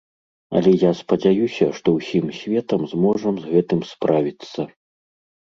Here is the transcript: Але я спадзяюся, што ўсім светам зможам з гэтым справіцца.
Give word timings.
Але 0.59 0.71
я 0.83 0.91
спадзяюся, 1.01 1.67
што 1.81 1.87
ўсім 1.97 2.25
светам 2.39 2.81
зможам 2.95 3.35
з 3.45 3.53
гэтым 3.53 3.79
справіцца. 3.93 4.61